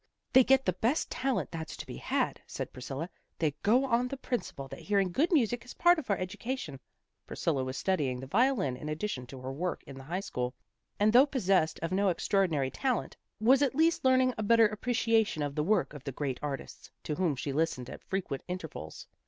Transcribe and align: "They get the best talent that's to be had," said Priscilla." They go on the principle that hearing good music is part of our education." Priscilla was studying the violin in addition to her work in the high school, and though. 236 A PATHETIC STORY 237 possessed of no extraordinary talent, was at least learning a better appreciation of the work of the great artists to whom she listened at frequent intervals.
"They 0.33 0.43
get 0.43 0.65
the 0.65 0.73
best 0.73 1.11
talent 1.11 1.51
that's 1.51 1.77
to 1.77 1.85
be 1.85 1.97
had," 1.97 2.41
said 2.47 2.73
Priscilla." 2.73 3.07
They 3.37 3.51
go 3.61 3.85
on 3.85 4.07
the 4.07 4.17
principle 4.17 4.67
that 4.69 4.79
hearing 4.79 5.11
good 5.11 5.31
music 5.31 5.63
is 5.63 5.75
part 5.75 5.99
of 5.99 6.09
our 6.09 6.17
education." 6.17 6.79
Priscilla 7.27 7.63
was 7.63 7.77
studying 7.77 8.19
the 8.19 8.25
violin 8.25 8.75
in 8.75 8.89
addition 8.89 9.27
to 9.27 9.39
her 9.41 9.53
work 9.53 9.83
in 9.85 9.99
the 9.99 10.03
high 10.05 10.21
school, 10.21 10.55
and 10.99 11.13
though. 11.13 11.27
236 11.27 11.27
A 11.27 11.29
PATHETIC 11.29 11.51
STORY 11.51 11.51
237 11.51 11.61
possessed 11.61 11.79
of 11.83 11.91
no 11.91 12.09
extraordinary 12.09 12.71
talent, 12.71 13.17
was 13.39 13.61
at 13.61 13.75
least 13.75 14.03
learning 14.03 14.33
a 14.39 14.41
better 14.41 14.65
appreciation 14.65 15.43
of 15.43 15.53
the 15.53 15.63
work 15.63 15.93
of 15.93 16.03
the 16.03 16.11
great 16.11 16.39
artists 16.41 16.89
to 17.03 17.13
whom 17.13 17.35
she 17.35 17.53
listened 17.53 17.87
at 17.87 18.03
frequent 18.03 18.41
intervals. 18.47 19.05